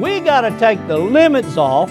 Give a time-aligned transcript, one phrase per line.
[0.00, 1.90] We got to take the limits off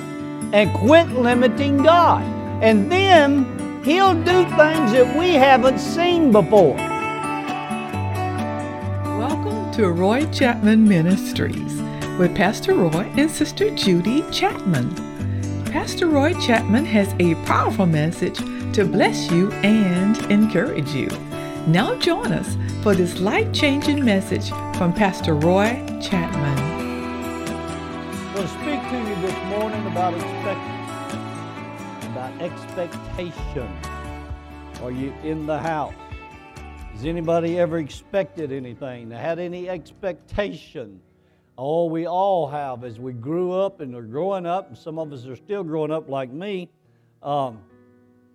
[0.52, 2.24] and quit limiting God.
[2.64, 6.74] And then He'll do things that we haven't seen before.
[9.16, 11.80] Welcome to Roy Chapman Ministries
[12.18, 14.96] with Pastor Roy and Sister Judy Chapman.
[15.66, 18.40] Pastor Roy Chapman has a powerful message
[18.74, 21.10] to bless you and encourage you.
[21.68, 26.79] Now join us for this life changing message from Pastor Roy Chapman.
[32.12, 33.78] About expectation.
[34.82, 35.94] Are you in the house?
[36.94, 39.12] Has anybody ever expected anything?
[39.12, 41.00] Had any expectation?
[41.58, 45.14] Oh, we all have as we grew up and are growing up, and some of
[45.14, 46.70] us are still growing up like me.
[47.22, 47.60] Um,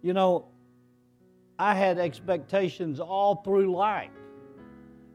[0.02, 0.46] you know,
[1.58, 4.10] I had expectations all through life,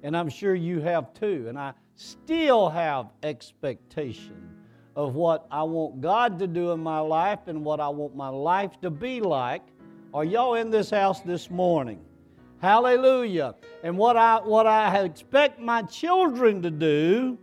[0.04, 1.46] and I'm sure you have too.
[1.48, 4.49] And I still have expectation
[4.96, 8.30] of what I want God to do in my life and what I want my
[8.30, 9.62] life to be like.
[10.14, 12.00] Are y'all in this house this morning?
[12.62, 13.56] Hallelujah.
[13.84, 17.38] And what I what I expect my children to do,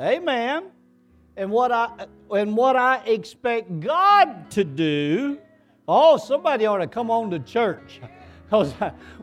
[0.00, 0.64] amen.
[1.36, 5.38] And what I and what I expect God to do.
[5.86, 8.00] Oh, somebody ought to come on to church.
[8.44, 8.74] Because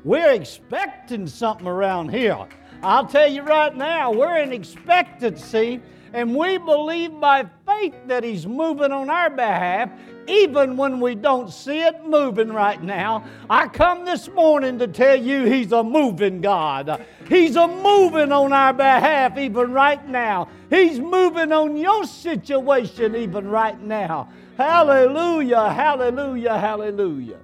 [0.04, 2.48] we're expecting something around here.
[2.82, 5.80] I'll tell you right now, we're in expectancy,
[6.14, 9.90] and we believe by faith that He's moving on our behalf,
[10.28, 13.26] even when we don't see it moving right now.
[13.50, 17.06] I come this morning to tell you He's a moving God.
[17.28, 20.50] He's a moving on our behalf, even right now.
[20.70, 24.30] He's moving on your situation, even right now.
[24.58, 27.40] Hallelujah, hallelujah, hallelujah.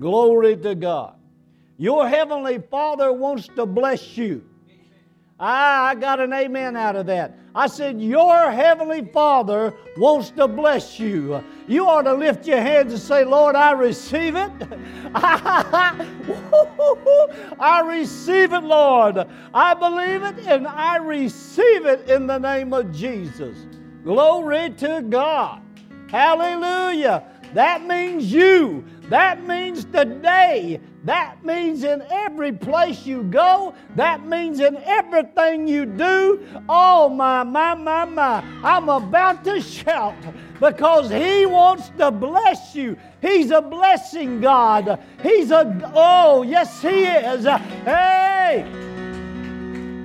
[0.00, 1.14] Glory to God.
[1.76, 4.44] Your Heavenly Father wants to bless you.
[5.40, 7.38] Ah, I got an amen out of that.
[7.58, 11.42] I said, Your Heavenly Father wants to bless you.
[11.66, 14.52] You ought to lift your hands and say, Lord, I receive it.
[17.58, 19.26] I receive it, Lord.
[19.52, 23.66] I believe it and I receive it in the name of Jesus.
[24.04, 25.60] Glory to God.
[26.12, 27.24] Hallelujah.
[27.54, 28.84] That means you.
[29.08, 30.80] That means today.
[31.08, 33.74] That means in every place you go.
[33.96, 36.46] That means in everything you do.
[36.68, 38.44] Oh, my, my, my, my.
[38.62, 40.16] I'm about to shout
[40.60, 42.98] because He wants to bless you.
[43.22, 45.02] He's a blessing God.
[45.22, 47.46] He's a, oh, yes, He is.
[47.46, 48.66] Hey!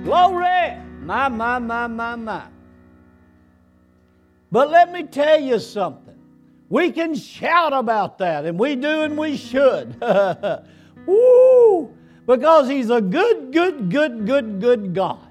[0.04, 0.78] Glory!
[1.02, 2.44] My, my, my, my, my.
[4.50, 6.18] But let me tell you something.
[6.70, 10.02] We can shout about that, and we do and we should.
[11.06, 11.94] Woo!
[12.26, 15.28] Because He's a good, good, good, good, good God.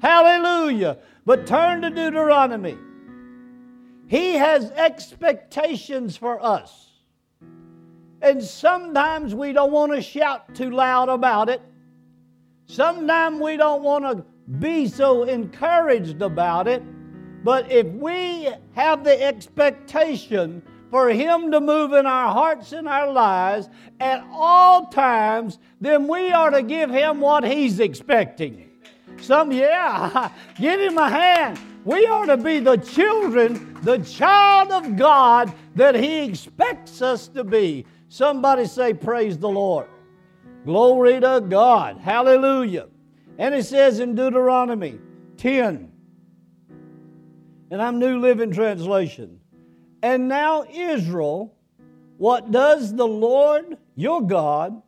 [0.00, 0.98] Hallelujah.
[1.24, 2.76] But turn to Deuteronomy.
[4.06, 6.90] He has expectations for us.
[8.20, 11.62] And sometimes we don't want to shout too loud about it.
[12.66, 14.24] Sometimes we don't want to
[14.58, 16.82] be so encouraged about it.
[17.44, 20.62] But if we have the expectation
[20.94, 23.68] for Him to move in our hearts and our lives
[23.98, 28.70] at all times, then we are to give Him what He's expecting.
[29.20, 31.58] Some, yeah, give Him a hand.
[31.84, 37.42] We are to be the children, the child of God that He expects us to
[37.42, 37.86] be.
[38.08, 39.88] Somebody say, Praise the Lord.
[40.64, 41.98] Glory to God.
[41.98, 42.86] Hallelujah.
[43.36, 45.00] And it says in Deuteronomy
[45.38, 45.90] 10,
[47.72, 49.40] and I'm New Living Translation.
[50.04, 51.56] And now, Israel,
[52.18, 54.82] what does the Lord your God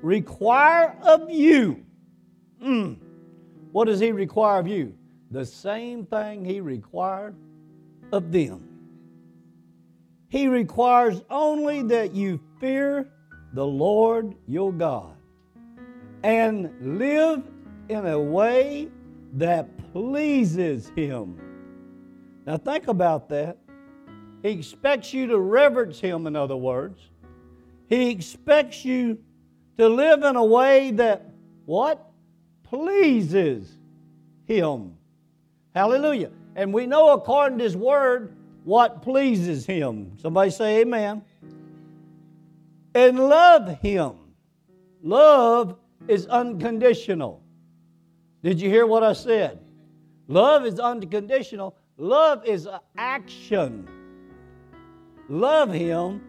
[0.00, 1.84] require of you?
[2.62, 2.96] Mm.
[3.72, 4.94] What does He require of you?
[5.32, 7.34] The same thing He required
[8.12, 8.68] of them.
[10.28, 13.08] He requires only that you fear
[13.54, 15.16] the Lord your God
[16.22, 17.42] and live
[17.88, 18.88] in a way
[19.32, 21.40] that pleases Him.
[22.46, 23.58] Now, think about that.
[24.42, 27.00] He expects you to reverence Him, in other words.
[27.88, 29.18] He expects you
[29.78, 31.30] to live in a way that,
[31.66, 32.10] what?
[32.64, 33.70] Pleases
[34.46, 34.96] Him.
[35.74, 36.30] Hallelujah.
[36.56, 38.34] And we know according to His Word
[38.64, 40.12] what pleases Him.
[40.18, 41.22] Somebody say amen.
[42.94, 44.12] And love Him.
[45.02, 45.76] Love
[46.08, 47.42] is unconditional.
[48.42, 49.60] Did you hear what I said?
[50.28, 51.76] Love is unconditional.
[51.96, 53.88] Love is action.
[55.30, 56.20] Love Him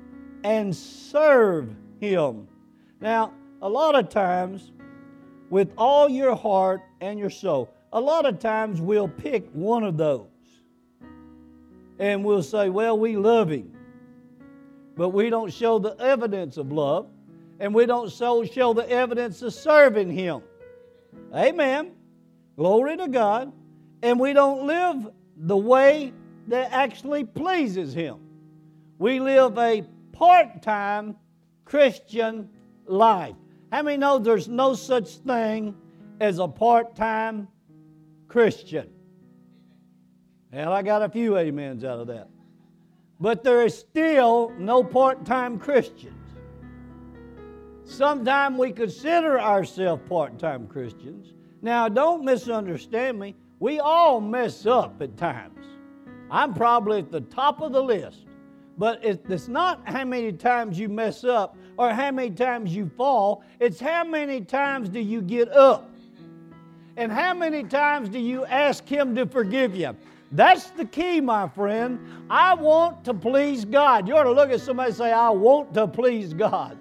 [0.44, 2.48] and serve Him.
[3.02, 4.72] Now, a lot of times,
[5.50, 9.98] with all your heart and your soul, a lot of times we'll pick one of
[9.98, 10.28] those.
[12.00, 13.72] and we'll say, well, we love him.
[14.98, 17.08] But we don't show the evidence of love,
[17.60, 20.42] and we don't show, the evidence of serving him.
[21.34, 21.92] Amen.
[22.58, 23.54] Glory to God.
[24.02, 26.12] And we don't live the way
[26.48, 28.18] that actually pleases him.
[29.02, 29.82] We live a
[30.12, 31.16] part time
[31.66, 32.48] Christian
[32.86, 33.34] life.
[33.72, 35.76] How many know there's no such thing
[36.20, 37.48] as a part time
[38.28, 38.92] Christian?
[40.54, 42.30] Well, I got a few amens out of that.
[43.20, 46.30] But there is still no part time Christians.
[47.86, 51.34] Sometimes we consider ourselves part time Christians.
[51.64, 53.36] Now, don't misunderstand me.
[53.60, 55.66] We all mess up at times.
[56.30, 58.28] I'm probably at the top of the list.
[58.82, 63.44] But it's not how many times you mess up or how many times you fall,
[63.60, 65.94] it's how many times do you get up.
[66.98, 69.96] And how many times do you ask Him to forgive you?
[70.32, 72.00] That's the key, my friend.
[72.28, 74.08] I want to please God.
[74.08, 76.76] You ought to look at somebody and say, I want to please God.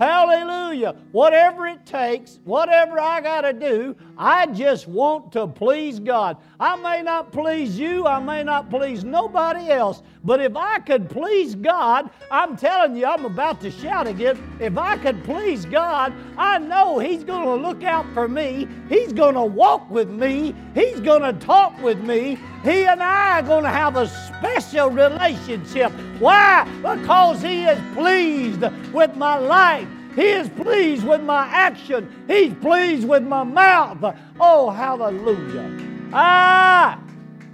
[0.00, 0.96] Hallelujah.
[1.12, 6.36] Whatever it takes, whatever I got to do, I just want to please God.
[6.60, 11.10] I may not please you, I may not please nobody else, but if I could
[11.10, 14.38] please God, I'm telling you, I'm about to shout again.
[14.60, 19.12] If I could please God, I know He's going to look out for me, He's
[19.12, 22.38] going to walk with me, He's going to talk with me.
[22.62, 25.92] He and I are going to have a special relationship.
[26.18, 26.64] Why?
[26.76, 28.62] Because He is pleased
[28.92, 29.88] with my life.
[30.14, 32.24] He is pleased with my action.
[32.28, 34.16] He's pleased with my mouth.
[34.38, 35.70] Oh, hallelujah.
[36.12, 37.02] Ah,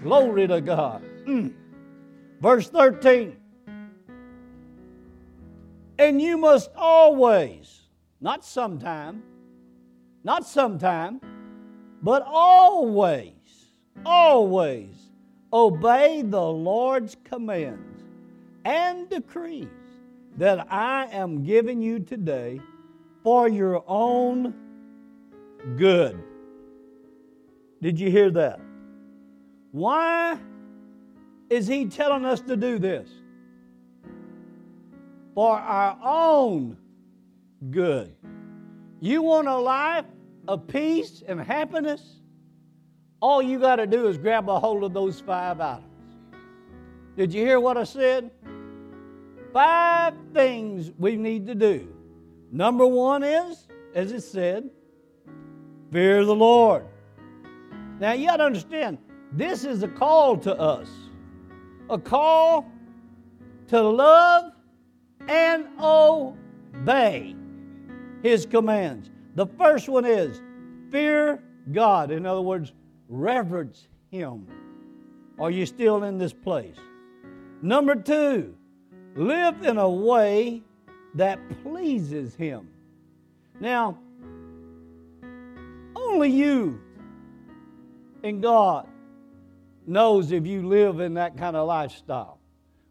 [0.03, 1.03] glory to God.
[1.27, 1.55] Mm.
[2.41, 3.37] Verse 13.
[5.99, 7.83] And you must always,
[8.21, 9.23] not sometime,
[10.25, 11.21] not sometime,
[12.03, 13.33] but always,
[14.05, 15.11] always
[15.53, 18.03] obey the Lord's commands
[18.65, 19.69] and decrees
[20.37, 22.61] that I am giving you today
[23.23, 24.55] for your own
[25.77, 26.23] good.
[27.83, 28.61] Did you hear that?
[29.73, 30.39] Why
[31.49, 33.09] is He telling us to do this?
[35.35, 36.77] For our own
[37.71, 38.15] good.
[39.01, 40.05] You want a life
[40.49, 42.21] of peace and happiness?
[43.21, 45.85] All you got to do is grab a hold of those five items.
[47.17, 48.31] Did you hear what I said?
[49.53, 51.93] Five things we need to do.
[52.53, 54.71] Number one is, as it said,
[55.91, 56.85] fear the Lord.
[57.99, 58.99] Now you got to understand,
[59.33, 60.89] this is a call to us,
[61.89, 62.71] a call
[63.69, 64.53] to love
[65.29, 67.35] and obey
[68.23, 69.11] His commands.
[69.35, 70.41] The first one is
[70.91, 71.43] fear
[71.73, 72.11] God.
[72.11, 72.73] In other words,
[73.09, 74.47] reverence Him.
[75.39, 76.77] Are you still in this place?
[77.63, 78.55] Number two,
[79.15, 80.63] live in a way
[81.15, 82.69] that pleases Him.
[83.59, 83.99] Now,
[85.97, 86.81] only you
[88.23, 88.89] and God
[89.87, 92.39] knows if you live in that kind of lifestyle.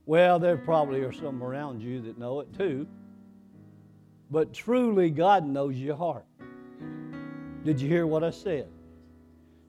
[0.06, 2.88] Well, there probably are some around you that know it too.
[4.32, 6.26] But truly, God knows your heart.
[7.64, 8.68] Did you hear what I said?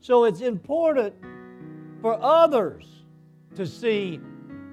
[0.00, 1.14] So it's important
[2.00, 2.86] for others
[3.56, 4.20] to see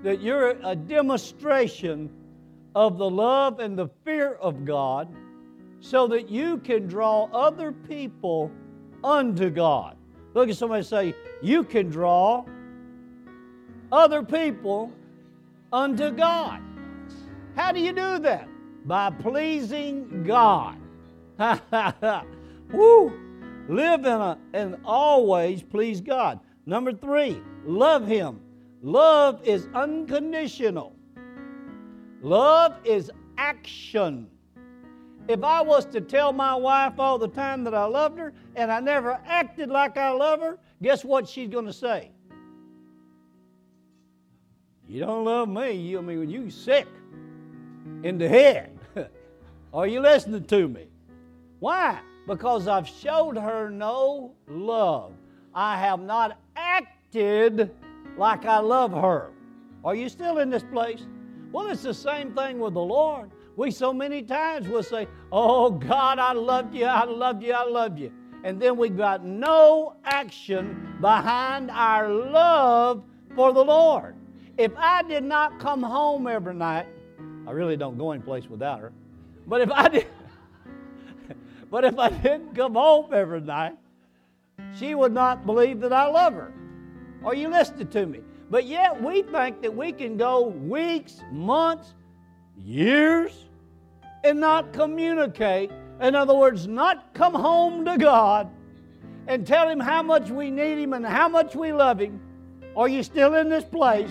[0.08, 2.10] that you're a demonstration
[2.76, 5.14] of the love and the fear of God
[5.82, 8.50] so that you can draw other people
[9.04, 9.98] unto God.
[10.34, 12.46] Look at somebody say, You can draw
[13.92, 14.94] other people
[15.74, 16.62] unto God.
[17.58, 18.48] How do you do that?
[18.86, 20.78] By pleasing God.
[22.72, 23.12] Woo!
[23.68, 26.40] Live in a, and always please God.
[26.66, 28.40] Number three, love Him.
[28.82, 30.96] Love is unconditional.
[32.22, 34.28] Love is action.
[35.28, 38.72] If I was to tell my wife all the time that I loved her and
[38.72, 42.12] I never acted like I love her, guess what she's going to say?
[44.88, 45.72] You don't love me.
[45.74, 46.88] You, I mean, you sick
[48.04, 48.78] in the head.
[49.74, 50.88] Are you listening to me?
[51.60, 52.00] Why?
[52.26, 55.14] Because I've showed her no love.
[55.54, 57.72] I have not acted
[58.18, 59.32] like I love her.
[59.84, 61.06] Are you still in this place?
[61.52, 63.32] Well, it's the same thing with the Lord.
[63.56, 67.64] We so many times will say, Oh God, I love you, I love you, I
[67.64, 68.12] love you.
[68.44, 73.04] And then we got no action behind our love
[73.36, 74.16] for the Lord.
[74.58, 76.88] If I did not come home every night,
[77.48, 78.92] I really don't go any place without her.
[79.48, 80.08] But if I did,
[81.72, 83.78] but if I didn't come home every night,
[84.78, 86.54] she would not believe that I love her.
[87.24, 88.22] Are you listening to me?
[88.50, 91.94] But yet we think that we can go weeks, months,
[92.58, 93.46] years,
[94.24, 95.72] and not communicate.
[96.02, 98.50] In other words, not come home to God
[99.28, 102.22] and tell Him how much we need Him and how much we love Him.
[102.76, 104.10] Are you still in this place?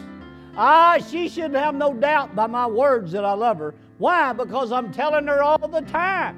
[0.57, 3.75] Ah, she should have no doubt by my words that I love her.
[3.99, 4.33] Why?
[4.33, 6.37] Because I'm telling her all the time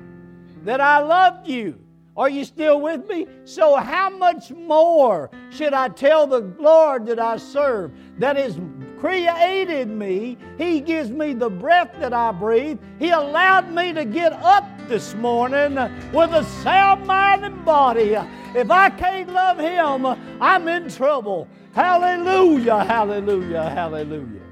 [0.64, 1.78] that I love you.
[2.18, 3.28] Are you still with me?
[3.44, 8.58] So, how much more should I tell the Lord that I serve, that is
[8.98, 10.36] created me?
[10.58, 12.80] He gives me the breath that I breathe.
[12.98, 15.74] He allowed me to get up this morning
[16.12, 18.16] with a sound mind and body.
[18.52, 20.04] If I can't love Him,
[20.42, 21.46] I'm in trouble.
[21.72, 24.42] Hallelujah, hallelujah, hallelujah.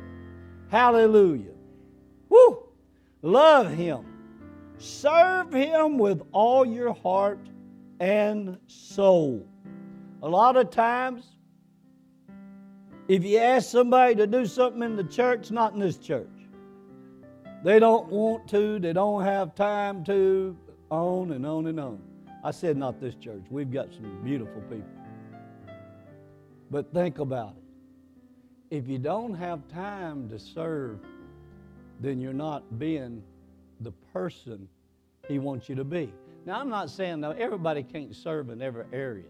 [0.69, 1.55] Hallelujah.
[2.29, 2.63] Woo!
[3.23, 4.05] Love Him.
[4.79, 7.41] Serve Him with all your heart
[8.01, 9.47] and soul.
[10.23, 11.25] A lot of times,
[13.09, 16.29] if you ask somebody to do something in the church, not in this church,
[17.63, 20.57] they don't want to, they don't have time to,
[20.91, 22.01] on and on and on.
[22.45, 23.43] I said, not this church.
[23.51, 24.87] We've got some beautiful people.
[26.71, 28.77] But think about it.
[28.77, 30.99] If you don't have time to serve,
[32.01, 33.23] then you're not being
[33.81, 34.69] the person
[35.29, 36.13] He wants you to be.
[36.47, 39.27] Now, I'm not saying that everybody can't serve in every area.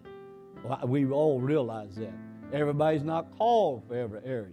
[0.85, 2.13] We all realize that.
[2.53, 4.53] Everybody's not called for every area.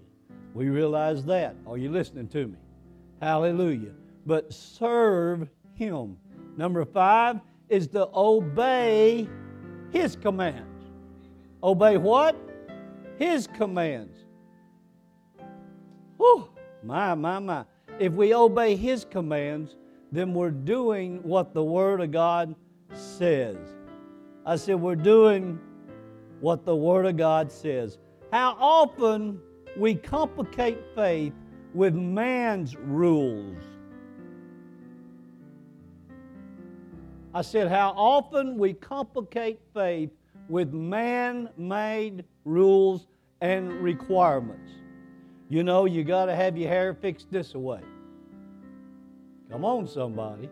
[0.53, 1.58] We realize that.
[1.67, 2.58] Are you listening to me?
[3.22, 3.91] Hallelujah.
[4.25, 6.15] But serve Him.
[6.55, 9.27] Number five is to obey
[9.91, 10.86] His commands.
[11.62, 12.38] Obey what?
[13.20, 14.17] His commands.
[16.15, 16.48] Whew,
[16.82, 17.65] my, my, my.
[18.00, 19.75] If we obey His commands,
[20.13, 22.53] then we're doing what the Word of God
[22.93, 23.58] says.
[24.46, 25.60] I said, we're doing
[26.39, 27.98] what the Word of God says.
[28.32, 29.39] How often
[29.75, 31.34] we complicate faith
[31.74, 33.58] with man's rules.
[37.34, 40.12] I said, how often we complicate faith
[40.48, 43.08] with man made rules
[43.41, 44.72] and requirements.
[45.50, 47.82] You know, you got to have your hair fixed this way.
[49.53, 50.50] Come on, somebody.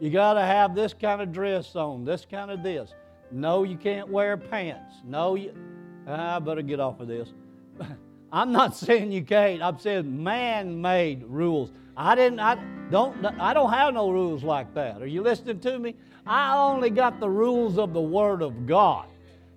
[0.00, 2.94] You got to have this kind of dress on, this kind of this.
[3.30, 4.94] No, you can't wear pants.
[5.04, 5.54] No, you.
[6.08, 7.34] Ah, I better get off of this.
[8.32, 9.60] I'm not saying you can't.
[9.60, 11.70] I'm saying man-made rules.
[11.98, 12.40] I didn't.
[12.40, 12.54] I
[12.90, 13.26] don't.
[13.38, 15.02] I don't have no rules like that.
[15.02, 15.94] Are you listening to me?
[16.26, 19.06] I only got the rules of the Word of God.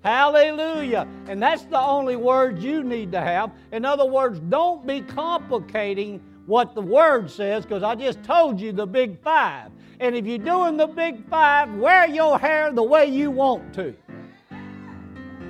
[0.03, 1.07] Hallelujah.
[1.27, 3.51] And that's the only word you need to have.
[3.71, 8.71] In other words, don't be complicating what the Word says because I just told you
[8.71, 9.69] the big five.
[9.99, 13.93] And if you're doing the big five, wear your hair the way you want to.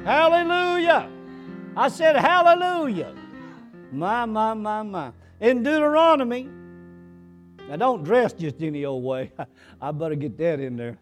[0.03, 1.09] Hallelujah.
[1.75, 3.15] I said, Hallelujah.
[3.91, 5.11] My, my, my, my.
[5.39, 6.49] In Deuteronomy,
[7.69, 9.31] now don't dress just any old way.
[9.81, 10.97] I better get that in there.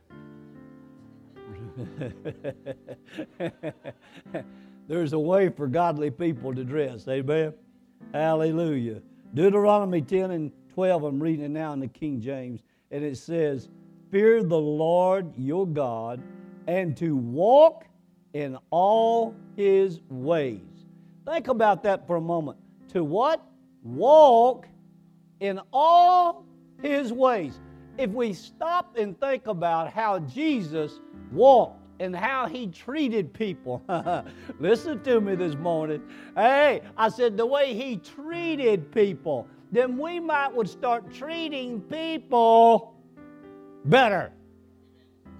[4.88, 7.08] There's a way for godly people to dress.
[7.08, 7.54] Amen.
[8.14, 9.02] Hallelujah.
[9.36, 13.68] Deuteronomy 10 and 12, I'm reading it now in the King James, and it says,
[14.10, 16.24] Fear the Lord your God,
[16.68, 17.86] and to walk
[18.32, 20.62] in all his ways.
[21.25, 22.58] Think about that for a moment.
[22.94, 23.46] To what?
[23.84, 24.68] Walk
[25.42, 26.46] in all
[26.82, 27.60] his ways.
[27.98, 31.01] If we stop and think about how Jesus
[31.34, 33.84] walked and how he treated people.
[34.60, 36.02] Listen to me this morning.
[36.36, 42.96] Hey, I said the way he treated people, then we might would start treating people
[43.86, 44.32] better.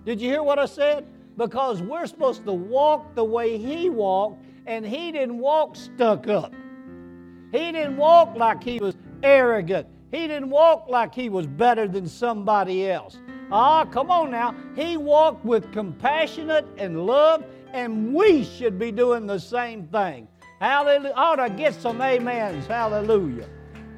[0.06, 1.06] Did you hear what I said?
[1.38, 6.54] Because we're supposed to walk the way he walked, and he didn't walk stuck up.
[7.52, 9.88] He didn't walk like he was arrogant.
[10.12, 13.18] He didn't walk like he was better than somebody else.
[13.52, 14.56] Ah, come on now.
[14.76, 20.28] He walked with compassionate and love, and we should be doing the same thing.
[20.60, 21.14] Hallelujah.
[21.16, 22.66] Ought to get some amens.
[22.66, 23.48] Hallelujah.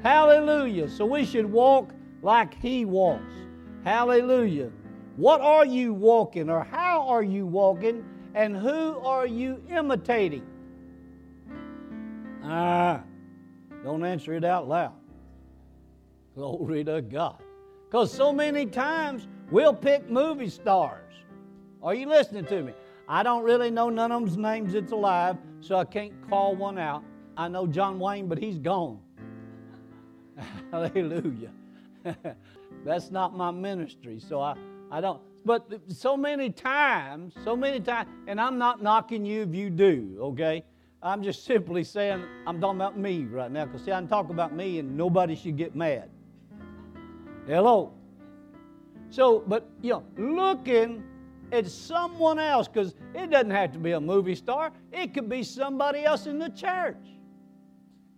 [0.02, 0.88] Hallelujah.
[0.88, 1.90] So we should walk
[2.22, 3.32] like he walks.
[3.84, 4.70] Hallelujah.
[5.16, 10.46] What are you walking, or how are you walking, and who are you imitating?
[12.44, 13.02] Ah,
[13.82, 14.94] don't answer it out loud.
[16.34, 17.42] Glory to God.
[17.86, 21.14] Because so many times We'll pick movie stars.
[21.82, 22.72] Are you listening to me?
[23.08, 26.78] I don't really know none of them's names that's alive, so I can't call one
[26.78, 27.02] out.
[27.36, 29.00] I know John Wayne, but he's gone.
[30.70, 31.50] Hallelujah.
[32.84, 34.54] that's not my ministry, so I,
[34.90, 35.22] I don't.
[35.46, 40.18] But so many times, so many times, and I'm not knocking you if you do,
[40.20, 40.62] okay?
[41.02, 44.28] I'm just simply saying, I'm talking about me right now, because see, I can talk
[44.28, 46.10] about me and nobody should get mad.
[47.46, 47.97] Hello.
[49.10, 51.02] So, but, you know, looking
[51.52, 55.42] at someone else, because it doesn't have to be a movie star, it could be
[55.42, 56.96] somebody else in the church.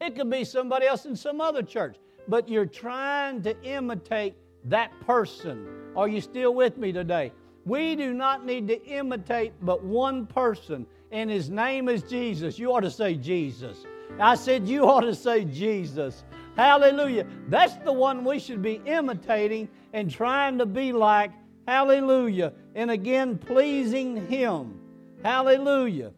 [0.01, 1.97] It could be somebody else in some other church.
[2.27, 5.67] But you're trying to imitate that person.
[5.97, 7.33] Are you still with me today?
[7.65, 12.59] We do not need to imitate but one person, and his name is Jesus.
[12.59, 13.85] You ought to say Jesus.
[14.19, 16.25] I said, You ought to say Jesus.
[16.57, 17.27] Hallelujah.
[17.49, 21.33] That's the one we should be imitating and trying to be like.
[21.67, 22.53] Hallelujah.
[22.75, 24.81] And again, pleasing Him.
[25.23, 26.13] Hallelujah.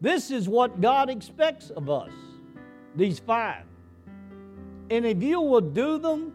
[0.00, 2.10] This is what God expects of us,
[2.96, 3.64] these five.
[4.90, 6.32] And if you will do them,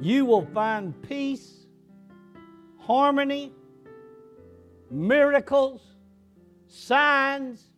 [0.00, 1.64] you will find peace
[2.78, 3.52] harmony,
[4.90, 5.80] miracles,
[6.68, 7.70] signs,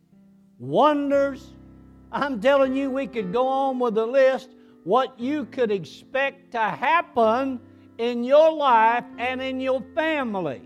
[0.59, 1.53] wonders.
[2.11, 4.49] I'm telling you, we could go on with the list
[4.83, 7.59] what you could expect to happen
[7.97, 10.61] in your life and in your family.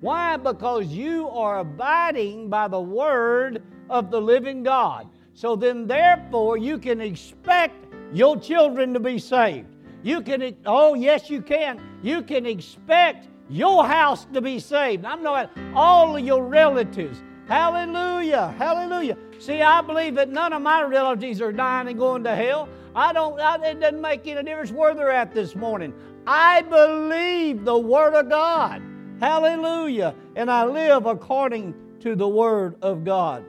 [0.00, 0.36] Why?
[0.36, 5.08] Because you are abiding by the word of the living God.
[5.34, 7.74] So then, therefore, you can expect
[8.12, 9.68] your children to be saved.
[10.02, 11.80] You can, oh, yes, you can.
[12.02, 15.04] You can expect your house to be saved.
[15.04, 17.20] I'm not all of your relatives.
[17.46, 18.54] Hallelujah.
[18.58, 19.16] Hallelujah.
[19.38, 22.68] See, I believe that none of my relatives are dying and going to hell.
[22.94, 25.94] I don't, I, it doesn't make any difference where they're at this morning.
[26.26, 28.82] I believe the Word of God.
[29.20, 30.14] Hallelujah.
[30.34, 33.44] And I live according to the Word of God.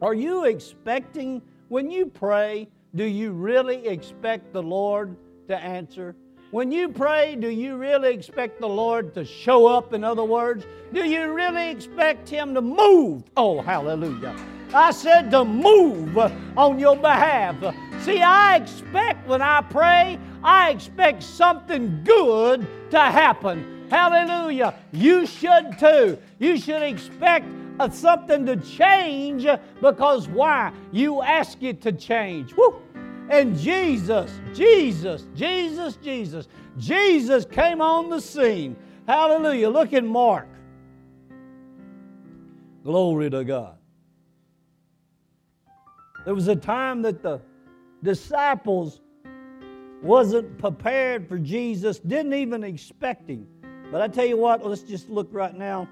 [0.00, 5.16] Are you expecting, when you pray, do you really expect the Lord
[5.48, 6.16] to answer?
[6.50, 10.66] When you pray, do you really expect the Lord to show up, in other words?
[10.94, 13.24] Do you really expect Him to move?
[13.36, 14.34] Oh, hallelujah.
[14.74, 16.16] I said to move
[16.56, 17.56] on your behalf.
[18.02, 23.86] See, I expect when I pray, I expect something good to happen.
[23.90, 24.74] Hallelujah.
[24.92, 26.18] You should too.
[26.38, 27.46] You should expect
[27.80, 30.72] uh, something to change uh, because why?
[30.92, 32.54] You ask it to change.
[32.54, 32.80] Woo!
[33.30, 38.76] And Jesus, Jesus, Jesus, Jesus, Jesus came on the scene.
[39.06, 39.70] Hallelujah.
[39.70, 40.48] Look in Mark.
[42.84, 43.77] Glory to God.
[46.24, 47.40] There was a time that the
[48.02, 49.00] disciples
[50.02, 53.46] wasn't prepared for Jesus, didn't even expect him.
[53.90, 55.88] But I tell you what, let's just look right now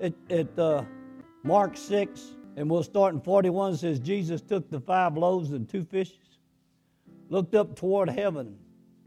[0.00, 0.84] at, at uh,
[1.42, 2.22] Mark 6,
[2.56, 3.74] and we'll start in 41.
[3.74, 6.18] It says, Jesus took the five loaves and two fishes
[7.30, 8.56] looked up toward heaven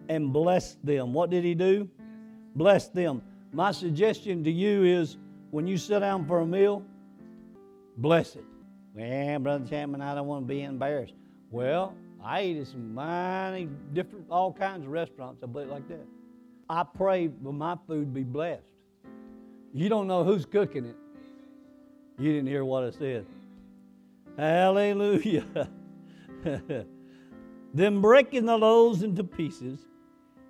[0.10, 1.13] and blessed them.
[1.13, 1.89] What did he do?
[2.56, 3.21] Blessed them.
[3.53, 5.17] My suggestion to you is
[5.51, 6.84] when you sit down for a meal,
[7.97, 8.43] bless it.
[8.98, 11.14] Well, Brother Chapman, I don't want to be embarrassed.
[11.52, 16.06] Well, I eat at some mighty different, all kinds of restaurants, I believe like that.
[16.68, 18.64] I pray for my food be blessed.
[19.72, 20.96] You don't know who's cooking it.
[22.18, 23.26] You didn't hear what I said.
[24.38, 25.70] Hallelujah.
[27.74, 29.82] Then, breaking the loaves into pieces,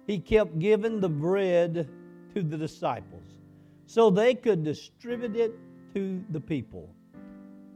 [0.06, 1.90] he kept giving the bread
[2.34, 3.40] to the disciples
[3.88, 5.54] so they could distribute it
[5.96, 6.94] to the people.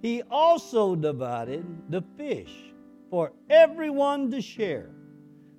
[0.01, 2.51] He also divided the fish
[3.09, 4.89] for everyone to share.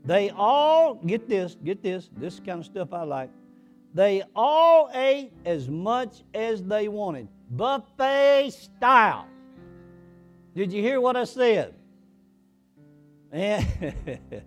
[0.04, 3.30] They all, get this, get this, this kind of stuff I like.
[3.94, 9.28] They all ate as much as they wanted, buffet style.
[10.56, 11.74] Did you hear what I said?
[13.30, 13.94] And,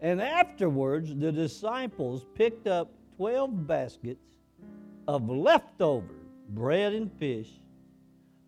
[0.00, 4.36] and afterwards, the disciples picked up 12 baskets
[5.06, 6.14] of leftover
[6.48, 7.48] bread and fish,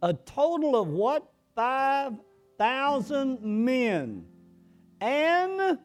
[0.02, 1.28] a total of what?
[1.54, 4.24] 5,000 men
[5.00, 5.78] and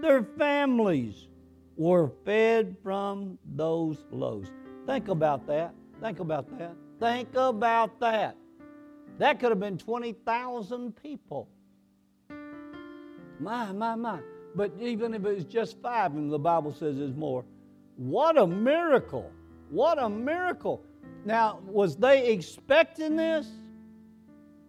[0.00, 1.28] their families
[1.76, 4.50] were fed from those loaves.
[4.86, 5.72] Think about that.
[6.00, 6.74] Think about that.
[6.98, 8.36] Think about that.
[9.18, 11.48] That could have been 20,000 people.
[13.38, 14.20] My, my, my.
[14.54, 17.44] But even if it was just five, and the Bible says there's more,
[17.96, 19.30] what a miracle!
[19.70, 20.82] What a miracle!
[21.24, 23.48] Now, was they expecting this?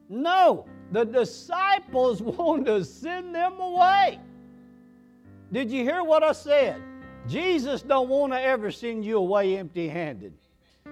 [0.10, 0.66] No.
[0.92, 4.20] The disciples wanted to send them away.
[5.52, 6.82] Did you hear what I said?
[7.28, 10.34] Jesus don't want to ever send you away empty-handed.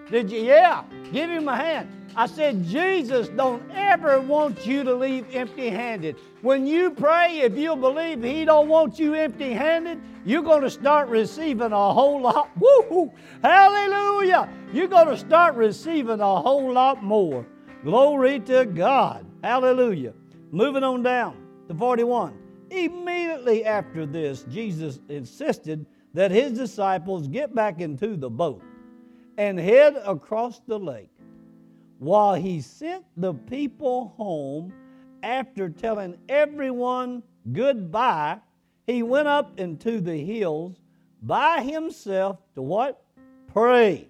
[0.10, 0.42] Did you?
[0.42, 0.84] Yeah.
[1.12, 1.90] Give him a hand.
[2.16, 6.16] I said, Jesus don't ever want you to leave empty handed.
[6.42, 10.70] When you pray, if you believe He don't want you empty handed, you're going to
[10.70, 12.50] start receiving a whole lot.
[12.60, 13.12] Woo!
[13.44, 14.50] Hallelujah!
[14.74, 17.46] You're going to start receiving a whole lot more.
[17.84, 19.24] Glory to God.
[19.44, 20.14] Hallelujah.
[20.52, 22.36] Moving on down to 41.
[22.72, 28.64] Immediately after this, Jesus insisted that his disciples get back into the boat
[29.38, 31.12] and head across the lake.
[32.00, 34.73] While he sent the people home
[35.23, 38.39] after telling everyone goodbye,
[38.86, 40.80] he went up into the hills
[41.21, 43.04] by himself to what?
[43.47, 44.10] Pray.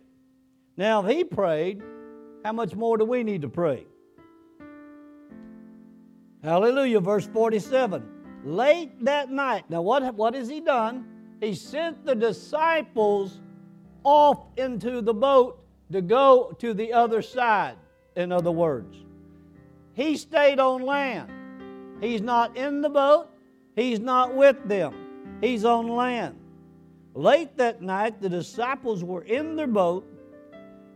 [0.75, 1.81] Now, if he prayed,
[2.43, 3.85] how much more do we need to pray?
[6.43, 6.99] Hallelujah.
[6.99, 8.03] Verse 47.
[8.43, 9.69] Late that night.
[9.69, 11.05] Now, what, what has he done?
[11.41, 13.41] He sent the disciples
[14.03, 17.75] off into the boat to go to the other side,
[18.15, 18.95] in other words.
[19.93, 21.31] He stayed on land.
[22.01, 23.29] He's not in the boat,
[23.75, 24.93] he's not with them,
[25.41, 26.35] he's on land.
[27.15, 30.05] Late that night, the disciples were in their boat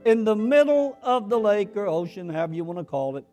[0.05, 3.25] in the middle of the lake or ocean, however you want to call it.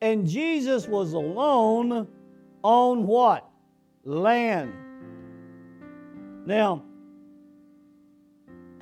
[0.00, 2.06] And Jesus was alone
[2.62, 3.48] on what?
[4.04, 4.72] Land.
[6.46, 6.84] Now,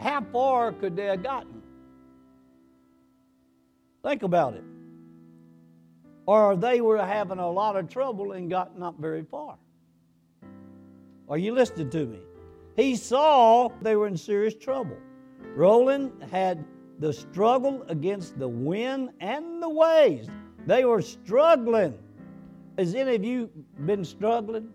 [0.01, 1.63] how far could they have gotten?
[4.03, 4.65] Think about it.
[6.27, 9.57] Or they were having a lot of trouble and got not very far.
[11.29, 12.19] Are you listening to me?
[12.77, 14.97] He saw they were in serious trouble.
[15.55, 16.65] Roland had
[16.99, 20.29] the struggle against the wind and the waves.
[20.67, 21.99] They were struggling.
[22.79, 23.51] Has any of you
[23.85, 24.71] been struggling?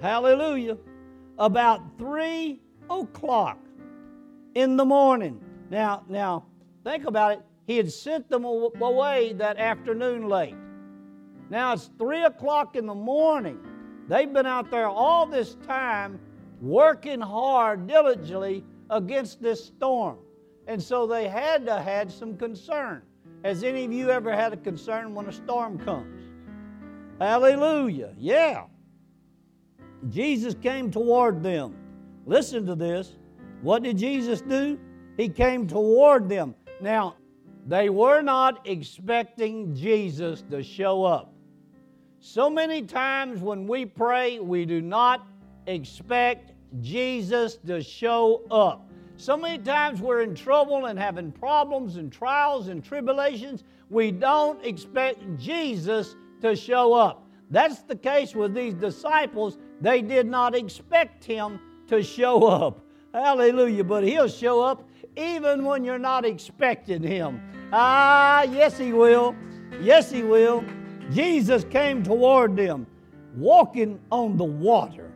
[0.00, 0.76] Hallelujah.
[1.38, 3.58] About three o'clock
[4.54, 5.40] in the morning.
[5.70, 6.46] Now, now,
[6.84, 7.42] think about it.
[7.66, 10.56] He had sent them away that afternoon late.
[11.50, 13.58] Now it's three o'clock in the morning.
[14.08, 16.18] They've been out there all this time
[16.60, 20.18] working hard diligently against this storm.
[20.66, 23.02] And so they had to had some concern.
[23.44, 26.24] Has any of you ever had a concern when a storm comes?
[27.20, 28.14] Hallelujah.
[28.18, 28.64] Yeah.
[30.08, 31.74] Jesus came toward them.
[32.28, 33.16] Listen to this.
[33.62, 34.78] What did Jesus do?
[35.16, 36.54] He came toward them.
[36.78, 37.16] Now,
[37.66, 41.32] they were not expecting Jesus to show up.
[42.20, 45.26] So many times when we pray, we do not
[45.66, 48.90] expect Jesus to show up.
[49.16, 54.62] So many times we're in trouble and having problems and trials and tribulations, we don't
[54.66, 57.26] expect Jesus to show up.
[57.50, 59.56] That's the case with these disciples.
[59.80, 62.80] They did not expect him to show up.
[63.12, 63.84] Hallelujah.
[63.84, 67.40] But he'll show up even when you're not expecting him.
[67.72, 69.34] Ah, yes, he will.
[69.80, 70.64] Yes, he will.
[71.10, 72.86] Jesus came toward them
[73.36, 75.10] walking on the water.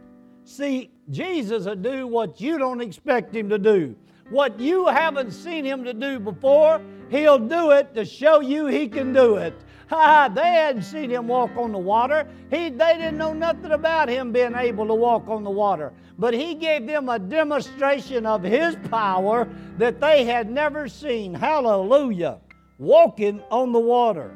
[0.45, 3.95] See, Jesus will do what you don't expect him to do.
[4.31, 6.81] What you haven't seen him to do before,
[7.11, 9.55] he'll do it to show you he can do it.
[10.35, 12.27] They hadn't seen him walk on the water.
[12.51, 15.93] He, they didn't know nothing about him being able to walk on the water.
[16.19, 21.35] But he gave them a demonstration of his power that they had never seen.
[21.35, 22.41] Hallelujah.
[22.79, 24.35] Walking on the water.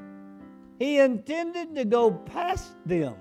[0.78, 3.14] He intended to go past them.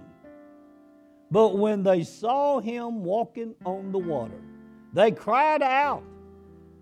[1.31, 4.41] But when they saw him walking on the water,
[4.93, 6.03] they cried out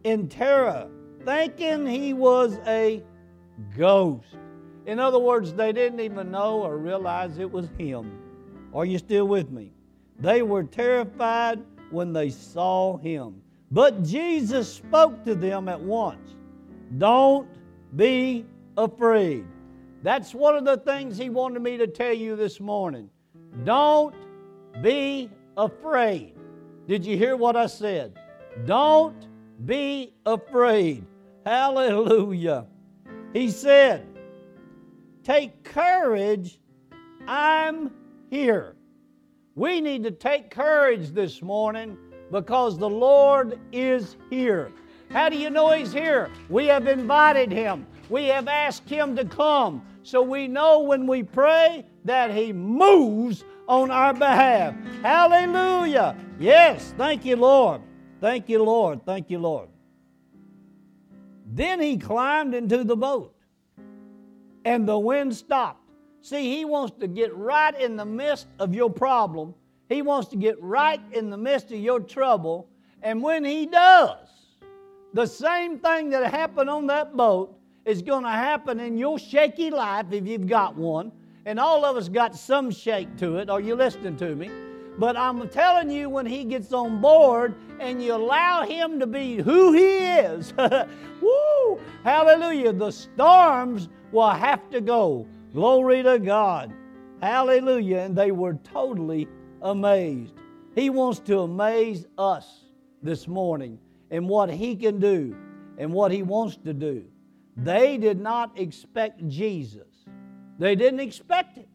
[0.03, 0.89] in terror,
[1.23, 3.03] thinking he was a
[3.77, 4.35] ghost.
[4.85, 8.19] In other words, they didn't even know or realize it was him.
[8.73, 9.71] Are you still with me?
[10.19, 13.41] They were terrified when they saw him.
[13.71, 16.35] But Jesus spoke to them at once.
[16.97, 17.47] Don't
[17.95, 18.45] be
[18.77, 19.45] afraid.
[20.03, 23.09] That's one of the things he wanted me to tell you this morning.
[23.63, 24.15] Don't
[24.81, 26.35] be afraid.
[26.87, 28.19] Did you hear what I said?
[28.65, 29.27] Don't
[29.65, 31.05] be afraid.
[31.45, 32.67] Hallelujah.
[33.33, 34.05] He said,
[35.23, 36.59] Take courage,
[37.27, 37.91] I'm
[38.29, 38.75] here.
[39.55, 41.97] We need to take courage this morning
[42.31, 44.71] because the Lord is here.
[45.11, 46.29] How do you know He's here?
[46.49, 49.85] We have invited Him, we have asked Him to come.
[50.05, 54.75] So we know when we pray that He moves on our behalf.
[55.01, 56.17] Hallelujah.
[56.37, 57.81] Yes, thank you, Lord.
[58.19, 59.05] Thank you, Lord.
[59.05, 59.69] Thank you, Lord.
[61.45, 63.32] Then he climbed into the boat
[64.65, 65.79] and the wind stopped.
[66.21, 69.53] See, he wants to get right in the midst of your problem.
[69.89, 72.69] He wants to get right in the midst of your trouble.
[73.01, 74.29] And when he does,
[75.13, 79.69] the same thing that happened on that boat is going to happen in your shaky
[79.69, 81.11] life if you've got one.
[81.45, 83.49] And all of us got some shake to it.
[83.49, 84.49] Are you listening to me?
[84.97, 89.37] But I'm telling you, when he gets on board and you allow him to be
[89.37, 90.53] who he is,
[91.21, 95.27] woo, hallelujah, the storms will have to go.
[95.53, 96.73] Glory to God.
[97.21, 97.99] Hallelujah.
[97.99, 99.27] And they were totally
[99.61, 100.35] amazed.
[100.75, 102.65] He wants to amaze us
[103.01, 103.79] this morning
[104.11, 105.35] in what He can do
[105.77, 107.03] and what He wants to do.
[107.57, 109.87] They did not expect Jesus.
[110.59, 111.67] They didn't expect it.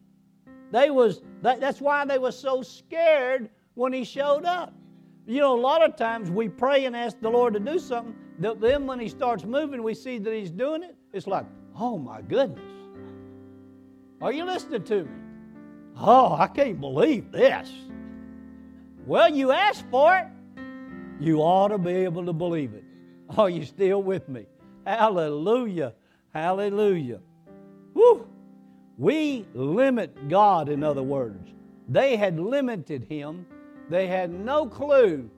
[0.71, 4.73] They was that, that's why they were so scared when he showed up.
[5.25, 8.15] You know, a lot of times we pray and ask the Lord to do something.
[8.39, 10.95] Then when he starts moving, we see that he's doing it.
[11.13, 11.45] It's like,
[11.79, 12.59] oh my goodness.
[14.21, 15.11] Are you listening to me?
[15.97, 17.71] Oh, I can't believe this.
[19.05, 20.27] Well, you asked for it.
[21.19, 22.83] You ought to be able to believe it.
[23.37, 24.45] Are you still with me?
[24.85, 25.93] Hallelujah.
[26.33, 27.19] Hallelujah.
[27.93, 28.27] Woo.
[28.97, 31.49] We limit God, in other words.
[31.87, 33.45] They had limited him.
[33.89, 35.29] They had no clue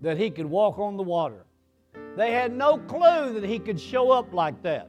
[0.00, 1.44] that he could walk on the water.
[2.16, 4.88] They had no clue that he could show up like that.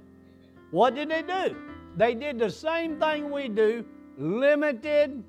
[0.74, 1.56] What did they do?
[1.98, 3.86] They did the same thing we do
[4.18, 5.24] limited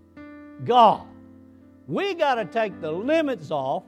[0.65, 1.07] God.
[1.87, 3.83] We got to take the limits off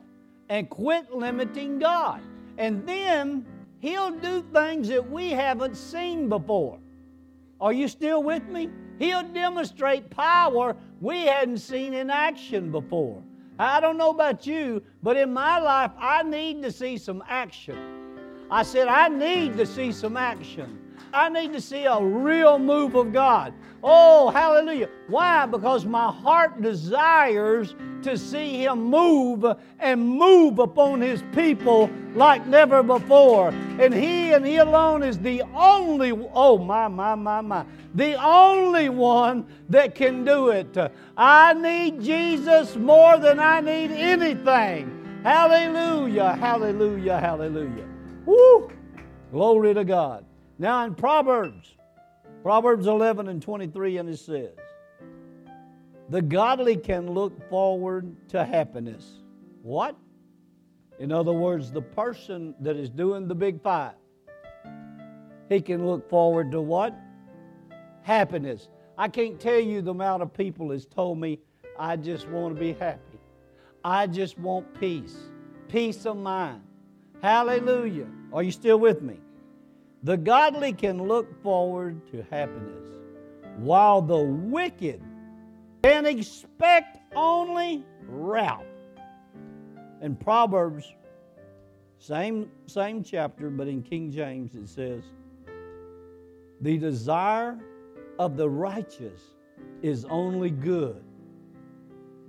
[0.50, 2.20] and quit limiting God.
[2.58, 3.46] And then
[3.80, 6.78] He'll do things that we haven't seen before.
[7.58, 8.68] Are you still with me?
[8.98, 13.22] He'll demonstrate power we hadn't seen in action before.
[13.58, 17.78] I don't know about you, but in my life, I need to see some action.
[18.50, 20.82] I said, I need to see some action.
[21.12, 23.54] I need to see a real move of God.
[23.82, 24.88] Oh, hallelujah.
[25.06, 25.46] Why?
[25.46, 29.44] Because my heart desires to see Him move
[29.78, 33.50] and move upon His people like never before.
[33.50, 37.64] And He and He alone is the only, oh, my, my, my, my,
[37.94, 40.76] the only one that can do it.
[41.16, 45.20] I need Jesus more than I need anything.
[45.22, 47.86] Hallelujah, hallelujah, hallelujah.
[48.24, 48.70] Woo!
[49.32, 50.24] Glory to God.
[50.58, 51.76] Now in Proverbs,
[52.42, 54.54] Proverbs 11 and 23, and it says,
[56.08, 59.22] The godly can look forward to happiness.
[59.62, 59.96] What?
[60.98, 63.94] In other words, the person that is doing the big five,
[65.50, 66.94] he can look forward to what?
[68.02, 68.68] Happiness.
[68.96, 71.38] I can't tell you the amount of people has told me,
[71.78, 73.18] I just want to be happy.
[73.84, 75.16] I just want peace,
[75.68, 76.62] peace of mind.
[77.22, 78.06] Hallelujah.
[78.32, 79.18] Are you still with me?
[80.06, 82.86] The godly can look forward to happiness,
[83.56, 85.02] while the wicked
[85.82, 88.62] can expect only wrath.
[90.02, 90.94] In Proverbs,
[91.98, 95.02] same, same chapter, but in King James it says,
[96.60, 97.58] The desire
[98.20, 99.22] of the righteous
[99.82, 101.02] is only good.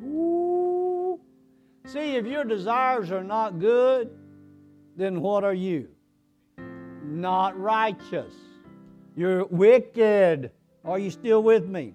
[0.02, 1.20] Ooh.
[1.86, 4.10] See, if your desires are not good,
[4.96, 5.90] then what are you?
[7.18, 8.34] Not righteous.
[9.16, 10.52] You're wicked.
[10.86, 11.94] Are you still with me?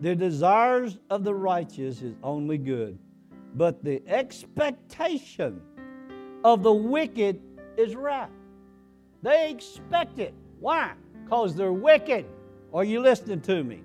[0.00, 2.98] The desires of the righteous is only good,
[3.54, 5.60] but the expectation
[6.44, 7.40] of the wicked
[7.76, 8.30] is wrath.
[9.22, 10.34] They expect it.
[10.60, 10.92] Why?
[11.24, 12.26] Because they're wicked.
[12.72, 13.82] Are you listening to me?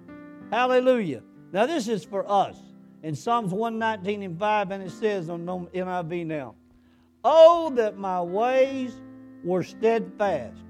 [0.51, 1.23] Hallelujah.
[1.51, 2.58] Now, this is for us.
[3.01, 6.56] In Psalms 119 and 5, and it says on NIV now,
[7.23, 9.01] Oh, that my ways
[9.43, 10.63] were steadfast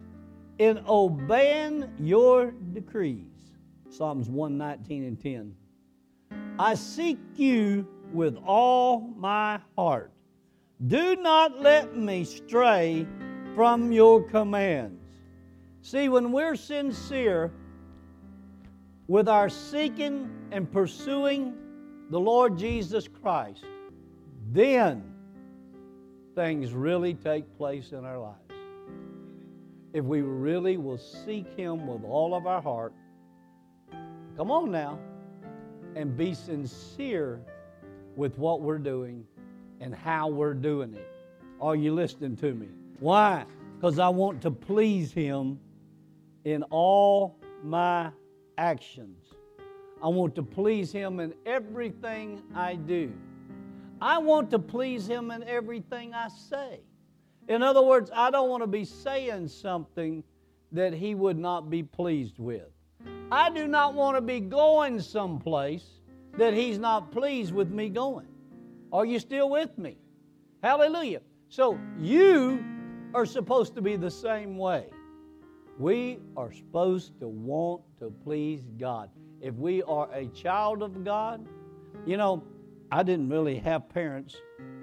[0.58, 3.28] in obeying your decrees.
[3.90, 5.56] Psalms 119 and 10.
[6.60, 10.12] I seek you with all my heart.
[10.88, 13.08] Do not let me stray
[13.56, 15.00] from your commands.
[15.82, 17.52] See, when we're sincere
[19.08, 21.56] with our seeking and pursuing
[22.10, 23.66] the Lord Jesus Christ,
[24.52, 25.04] then
[26.36, 28.43] things really take place in our lives
[29.94, 32.94] if we really will seek Him with all of our heart,
[34.36, 35.00] come on now,
[35.96, 37.40] and be sincere
[38.16, 39.26] with what we're doing
[39.80, 41.08] and how we're doing it.
[41.62, 42.68] Are you listening to me?
[43.00, 43.46] Why?
[43.76, 45.60] Because I want to please Him
[46.44, 48.10] in all my
[48.58, 49.34] actions.
[50.02, 53.14] I want to please Him in everything I do.
[54.02, 56.82] I want to please Him in everything I say.
[57.48, 60.24] In other words, I don't want to be saying something
[60.72, 62.70] that He would not be pleased with.
[63.32, 65.86] I do not want to be going someplace
[66.38, 68.28] that He's not pleased with me going.
[68.92, 69.98] Are you still with me?
[70.62, 71.22] Hallelujah.
[71.50, 72.64] So you
[73.14, 74.88] are supposed to be the same way.
[75.78, 79.10] We are supposed to want to please God.
[79.42, 81.46] If we are a child of God,
[82.06, 82.44] you know,
[82.94, 84.36] I didn't really have parents,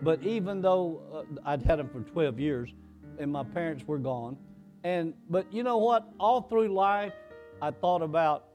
[0.02, 2.74] but even though uh, I'd had them for 12 years
[3.20, 4.36] and my parents were gone,
[4.82, 6.08] and but you know what?
[6.18, 7.12] All through life,
[7.62, 8.46] I thought about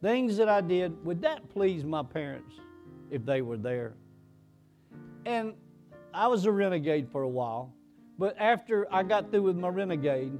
[0.00, 1.04] things that I did.
[1.04, 2.54] Would that please my parents
[3.10, 3.94] if they were there?
[5.26, 5.54] And
[6.12, 7.74] I was a renegade for a while,
[8.20, 10.38] but after I got through with my renegade,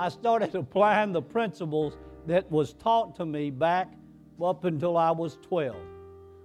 [0.00, 3.92] I started applying the principles that was taught to me back
[4.42, 5.76] up until I was 12.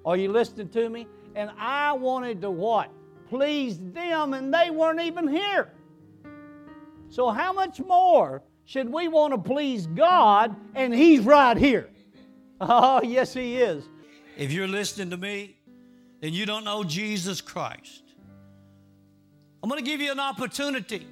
[0.06, 1.08] Are you listening to me?
[1.36, 2.92] And I wanted to what?
[3.30, 5.72] Please them, and they weren't even here.
[7.10, 11.90] So, how much more should we want to please God and He's right here?
[12.62, 13.86] Oh, yes, He is.
[14.38, 15.56] If you're listening to me
[16.22, 18.04] and you don't know Jesus Christ,
[19.62, 21.08] I'm going to give you an opportunity.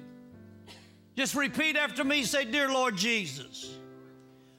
[1.16, 3.76] Just repeat after me say, Dear Lord Jesus,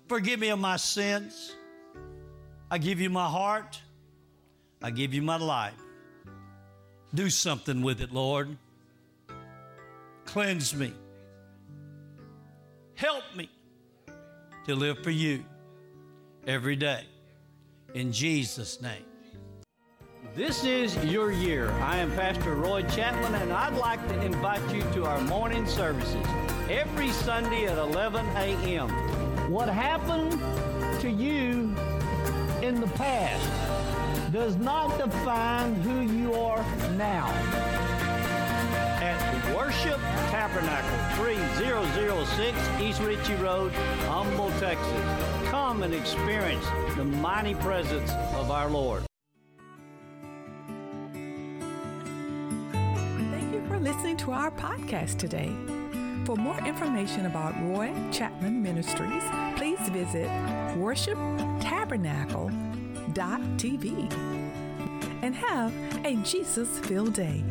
[0.07, 1.55] forgive me of my sins.
[2.69, 3.81] I give you my heart.
[4.81, 5.73] I give you my life.
[7.13, 8.57] Do something with it, Lord.
[10.25, 10.93] Cleanse me.
[12.95, 13.49] Help me
[14.65, 15.43] to live for you
[16.45, 17.05] every day.
[17.93, 19.05] In Jesus' name.
[20.35, 21.71] This is your year.
[21.81, 26.25] I am Pastor Roy Chapman, and I'd like to invite you to our morning services
[26.69, 28.89] every Sunday at 11 a.m.
[29.51, 30.31] What happened
[31.01, 31.75] to you
[32.61, 33.68] in the past
[34.31, 36.63] does not define who you are
[36.97, 37.27] now.
[39.01, 43.71] At Worship Tabernacle, 3006 East Ritchie Road,
[44.07, 45.49] Humble, Texas.
[45.49, 46.65] Come and experience
[46.95, 49.03] the mighty presence of our Lord.
[53.31, 55.51] Thank you for listening to our podcast today.
[56.25, 59.23] For more information about Roy Chapman Ministries,
[59.55, 60.29] please visit
[63.13, 64.11] worshiptabernacle.tv
[65.21, 65.73] and have
[66.05, 67.43] a Jesus filled day.